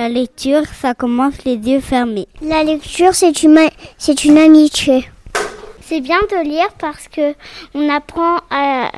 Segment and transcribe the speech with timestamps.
[0.00, 2.26] La lecture, ça commence les yeux fermés.
[2.40, 3.60] La lecture, c'est une,
[3.98, 5.04] c'est une amitié.
[5.82, 7.34] C'est bien de lire parce que
[7.74, 8.92] on apprend à,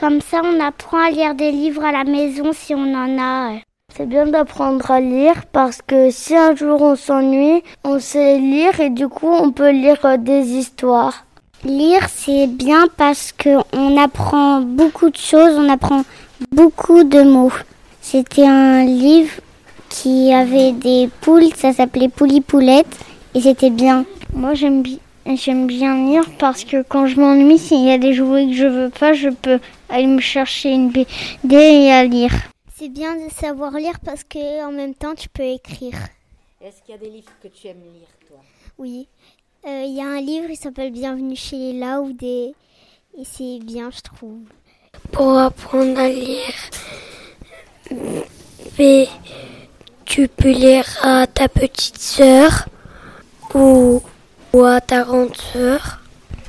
[0.00, 3.58] comme ça, on apprend à lire des livres à la maison si on en a.
[3.94, 8.80] C'est bien d'apprendre à lire parce que si un jour on s'ennuie, on sait lire
[8.80, 11.26] et du coup on peut lire des histoires.
[11.64, 16.02] Lire, c'est bien parce que on apprend beaucoup de choses, on apprend
[16.50, 17.52] beaucoup de mots.
[18.00, 19.32] C'était un livre
[19.88, 22.98] qui avait des poules, ça s'appelait Pouli Poulette
[23.34, 24.04] et c'était bien.
[24.32, 24.98] Moi j'aime bien.
[25.34, 28.66] J'aime bien lire parce que quand je m'ennuie, s'il y a des jouets que je
[28.66, 31.08] veux pas, je peux aller me chercher une BD
[31.44, 32.30] et à lire.
[32.76, 35.98] C'est bien de savoir lire parce que en même temps tu peux écrire.
[36.60, 38.38] Est-ce qu'il y a des livres que tu aimes lire toi?
[38.78, 39.08] Oui,
[39.66, 42.54] euh, il y a un livre, il s'appelle Bienvenue chez les
[43.18, 44.42] et c'est bien, je trouve.
[45.10, 46.54] Pour apprendre à lire,
[48.78, 49.08] mais
[50.16, 52.70] tu peux lire à ta petite sœur
[53.52, 54.00] ou
[54.54, 56.00] ou à ta grande sœur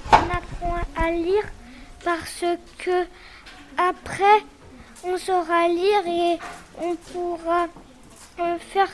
[0.09, 1.43] On apprend à lire
[2.05, 2.45] parce
[2.77, 3.03] que
[3.77, 4.39] après
[5.03, 6.39] on saura lire et
[6.81, 7.65] on pourra
[8.71, 8.87] faire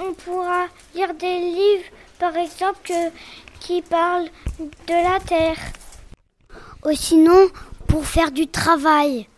[0.00, 2.94] on pourra lire des livres par exemple
[3.60, 5.60] qui parlent de la terre.
[6.86, 7.50] Ou sinon
[7.88, 9.28] pour faire du travail.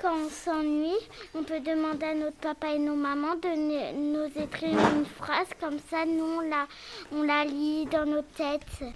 [0.00, 0.94] Quand on s'ennuie,
[1.34, 3.48] on peut demander à notre papa et nos mamans de
[3.96, 6.68] nous écrire une phrase, comme ça, nous, on la,
[7.12, 8.94] on la lit dans nos têtes.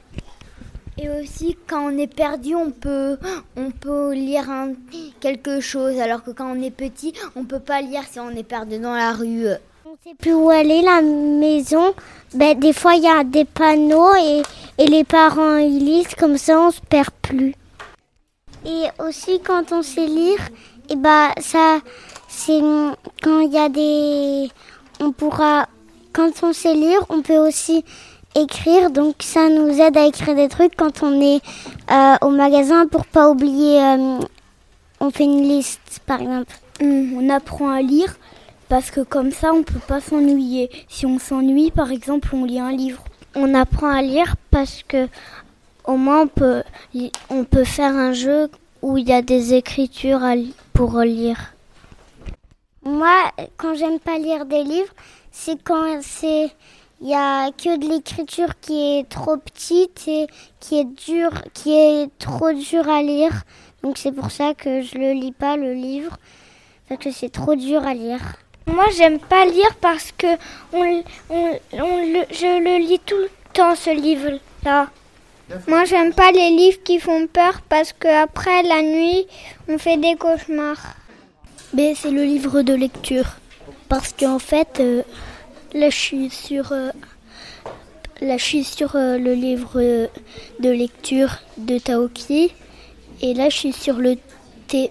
[0.96, 3.18] Et aussi, quand on est perdu, on peut,
[3.56, 4.48] on peut lire
[5.18, 8.44] quelque chose, alors que quand on est petit, on peut pas lire si on est
[8.44, 9.46] perdu dans la rue.
[9.84, 11.94] On sait plus où aller, la maison.
[12.32, 14.42] Ben, des fois, il y a des panneaux et,
[14.78, 17.54] et les parents ils lisent, comme ça, on se perd plus.
[18.64, 20.38] Et aussi quand on sait lire,
[20.90, 21.78] et bah ça
[22.28, 22.60] c'est
[23.22, 24.50] quand il y a des
[25.00, 25.66] on pourra
[26.12, 27.84] quand on sait lire, on peut aussi
[28.34, 31.40] écrire donc ça nous aide à écrire des trucs quand on est
[31.90, 34.18] euh, au magasin pour pas oublier euh,
[35.02, 36.54] on fait une liste par exemple.
[36.80, 38.16] Hum, on apprend à lire
[38.68, 40.70] parce que comme ça on peut pas s'ennuyer.
[40.88, 43.02] Si on s'ennuie par exemple, on lit un livre.
[43.34, 45.08] On apprend à lire parce que
[45.84, 46.62] au moins on peut,
[47.30, 48.48] on peut faire un jeu
[48.80, 50.22] où il y a des écritures
[50.82, 51.54] pour lire.
[52.82, 54.92] Moi, quand j'aime pas lire des livres,
[55.30, 56.50] c'est quand c'est
[57.00, 60.26] il y a que de l'écriture qui est trop petite et
[60.58, 63.44] qui est dur, qui est trop dur à lire.
[63.84, 66.16] Donc c'est pour ça que je le lis pas le livre
[66.88, 68.34] parce que c'est trop dur à lire.
[68.66, 70.34] Moi, j'aime pas lire parce que
[70.72, 74.88] on, on, je le lis tout le temps ce livre-là.
[75.66, 79.26] Moi, j'aime pas les livres qui font peur parce que après la nuit,
[79.68, 80.96] on fait des cauchemars.
[81.74, 83.36] Mais c'est le livre de lecture
[83.88, 85.02] parce qu'en fait, euh,
[85.74, 86.90] là, je suis sur, euh,
[88.20, 89.80] là, je suis sur euh, le livre
[90.60, 92.52] de lecture de Taoki
[93.20, 94.16] et là, je suis sur le
[94.68, 94.90] thé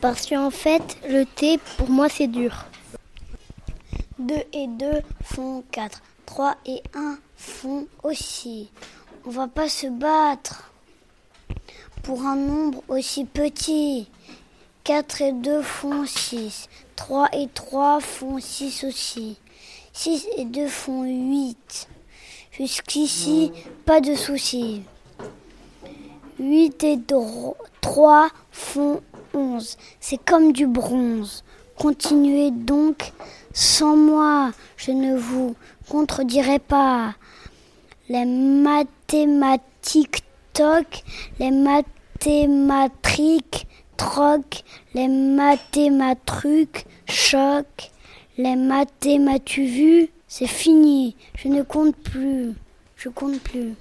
[0.00, 2.66] parce qu'en fait, le thé pour moi, c'est dur.
[4.18, 4.86] 2 et 2
[5.22, 6.02] font 4.
[6.26, 8.70] 3 et 1 font aussi.
[9.28, 10.72] On va pas se battre
[12.02, 14.08] pour un nombre aussi petit.
[14.84, 16.70] 4 et 2 font 6.
[16.96, 19.36] 3 et 3 font 6 aussi.
[19.92, 21.88] 6 et 2 font 8.
[22.52, 23.52] Jusqu'ici,
[23.84, 24.80] pas de soucis.
[26.38, 26.98] 8 et
[27.82, 29.02] 3 font
[29.34, 29.76] 11.
[30.00, 31.44] C'est comme du bronze.
[31.76, 33.12] Continuez donc
[33.52, 34.52] sans moi.
[34.78, 35.54] Je ne vous
[35.86, 37.12] contredirai pas.
[38.10, 40.24] Les mathématiques
[40.54, 41.04] toc,
[41.38, 43.66] les mathématiques
[43.98, 44.64] troc,
[44.94, 47.90] les mathématrucs choc,
[48.38, 51.16] les mathématu vu, c'est fini.
[51.36, 52.54] Je ne compte plus.
[52.96, 53.74] Je compte plus.